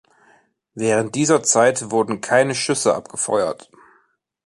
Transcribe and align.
Während 0.73 1.13
dieser 1.13 1.43
Zeit 1.43 1.91
wurden 1.91 2.21
keine 2.21 2.55
Schüsse 2.55 2.95
abgefeuert. 2.95 3.69